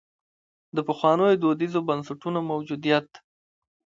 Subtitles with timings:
[0.75, 3.07] د پخوانیو دودیزو بنسټونو موجودیت.